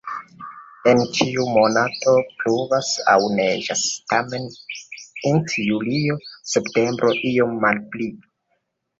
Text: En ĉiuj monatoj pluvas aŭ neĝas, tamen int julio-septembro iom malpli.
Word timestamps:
En 0.91 0.99
ĉiuj 1.15 1.43
monatoj 1.55 2.13
pluvas 2.43 2.87
aŭ 3.11 3.17
neĝas, 3.39 3.83
tamen 4.13 4.47
int 5.33 5.53
julio-septembro 5.65 7.13
iom 7.33 7.53
malpli. 7.67 8.09